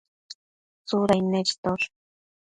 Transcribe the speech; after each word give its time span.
Tsudain 0.87 1.25
nechitosh 1.33 1.85